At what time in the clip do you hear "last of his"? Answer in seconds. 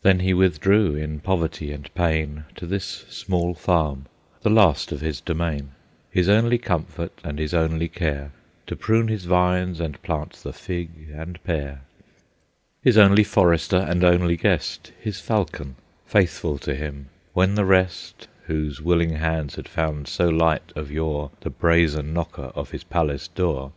4.48-5.20